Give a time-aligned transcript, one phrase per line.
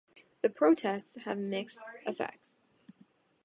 [0.41, 2.63] The protests had mixed effects.